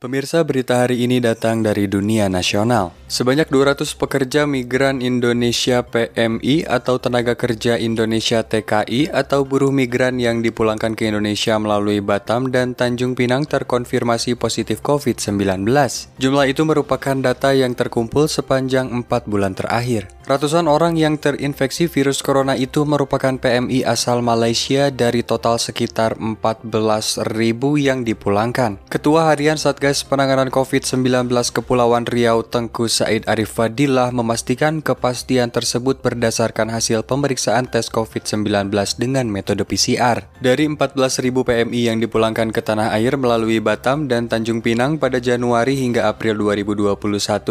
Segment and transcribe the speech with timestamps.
[0.00, 2.96] Pemirsa berita hari ini datang dari dunia nasional.
[3.04, 10.40] Sebanyak 200 pekerja migran Indonesia PMI atau tenaga kerja Indonesia TKI atau buruh migran yang
[10.40, 15.68] dipulangkan ke Indonesia melalui Batam dan Tanjung Pinang terkonfirmasi positif COVID-19.
[16.16, 20.08] Jumlah itu merupakan data yang terkumpul sepanjang 4 bulan terakhir.
[20.30, 27.26] Ratusan orang yang terinfeksi virus corona itu merupakan PMI asal Malaysia dari total sekitar 14.000
[27.74, 28.78] yang dipulangkan.
[28.86, 36.70] Ketua Harian Satgas Penanganan COVID-19 Kepulauan Riau Tengku Said Arif Fadilah memastikan kepastian tersebut berdasarkan
[36.70, 38.70] hasil pemeriksaan tes COVID-19
[39.02, 40.30] dengan metode PCR.
[40.38, 45.74] Dari 14.000 PMI yang dipulangkan ke tanah air melalui Batam dan Tanjung Pinang pada Januari
[45.74, 46.94] hingga April 2021,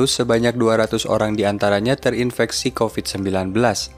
[0.07, 3.53] sebanyak 200 orang di antaranya terinfeksi COVID-19.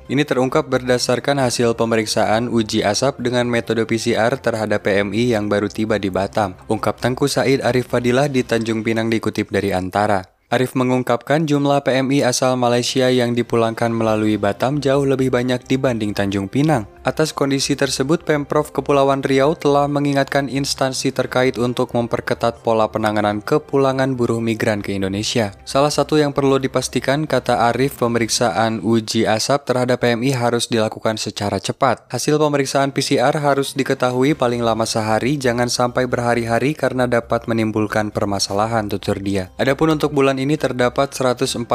[0.07, 6.01] Ini terungkap berdasarkan hasil pemeriksaan uji asap dengan metode PCR terhadap PMI yang baru tiba
[6.01, 6.57] di Batam.
[6.67, 10.31] Ungkap Tengku Said Arif Fadilah di Tanjung Pinang dikutip dari Antara.
[10.51, 16.51] Arif mengungkapkan jumlah PMI asal Malaysia yang dipulangkan melalui Batam jauh lebih banyak dibanding Tanjung
[16.51, 16.91] Pinang.
[17.01, 24.13] Atas kondisi tersebut, Pemprov Kepulauan Riau telah mengingatkan instansi terkait untuk memperketat pola penanganan kepulangan
[24.13, 25.49] buruh migran ke Indonesia.
[25.65, 31.57] Salah satu yang perlu dipastikan, kata Arif, pemeriksaan uji asap terhadap PMI harus dilakukan secara
[31.57, 32.05] cepat.
[32.13, 38.85] Hasil pemeriksaan PCR harus diketahui paling lama sehari, jangan sampai berhari-hari karena dapat menimbulkan permasalahan,
[38.93, 39.49] tutur dia.
[39.57, 41.65] Adapun untuk bulan ini terdapat 142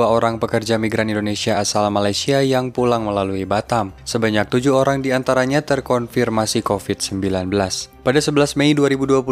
[0.00, 3.92] orang pekerja migran Indonesia asal Malaysia yang pulang melalui Batam.
[4.08, 7.50] Sebanyak tujuh orang di antaranya terkonfirmasi COVID-19.
[8.02, 9.22] Pada 11 Mei 2021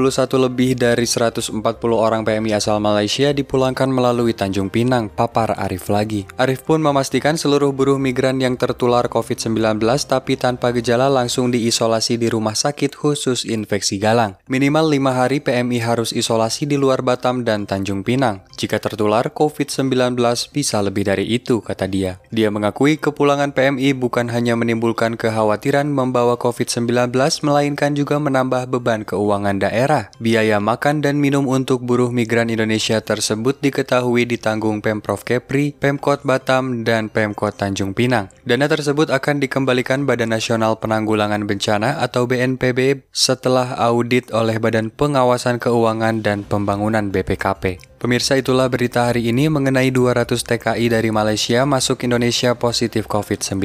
[0.47, 1.59] lebih dari 140
[1.91, 6.23] orang PMI asal Malaysia dipulangkan melalui Tanjung Pinang, papar Arif lagi.
[6.39, 12.31] Arif pun memastikan seluruh buruh migran yang tertular COVID-19 tapi tanpa gejala langsung diisolasi di
[12.31, 14.39] rumah sakit khusus infeksi galang.
[14.47, 18.47] Minimal 5 hari PMI harus isolasi di luar Batam dan Tanjung Pinang.
[18.55, 20.15] Jika tertular COVID-19
[20.55, 22.23] bisa lebih dari itu, kata dia.
[22.31, 27.11] Dia mengakui kepulangan PMI bukan hanya menimbulkan kekhawatiran membawa COVID-19
[27.43, 28.23] melainkan juga
[28.61, 30.13] menambah beban keuangan daerah.
[30.21, 36.85] Biaya makan dan minum untuk buruh migran Indonesia tersebut diketahui ditanggung Pemprov Kepri, Pemkot Batam,
[36.85, 38.29] dan Pemkot Tanjung Pinang.
[38.45, 45.63] Dana tersebut akan dikembalikan Badan Nasional Penanggulangan Bencana atau BNPB setelah audit oleh Badan Pengawasan
[45.63, 47.90] Keuangan dan Pembangunan BPKP.
[48.01, 53.61] Pemirsa itulah berita hari ini mengenai 200 TKI dari Malaysia masuk Indonesia positif COVID-19.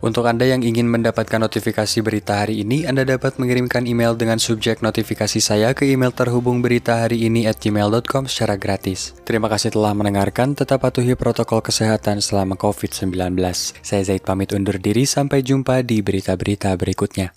[0.00, 4.80] Untuk Anda yang ingin mendapatkan notifikasi berita hari ini, Anda dapat mengirimkan email dengan subjek
[4.80, 9.12] notifikasi saya ke email terhubung berita hari ini at gmail.com secara gratis.
[9.28, 13.12] Terima kasih telah mendengarkan, tetap patuhi protokol kesehatan selama COVID-19.
[13.84, 17.36] Saya Zaid pamit undur diri, sampai jumpa di berita-berita berikutnya.